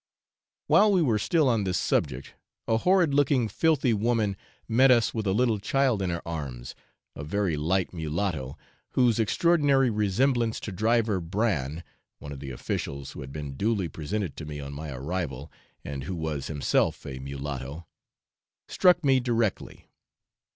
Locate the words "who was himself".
16.05-17.05